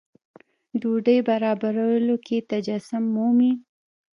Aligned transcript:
ډوډۍ 0.81 1.19
برابرولو 1.29 2.15
کې 2.25 2.37
تجسم 2.51 3.03
مومي. 3.15 3.51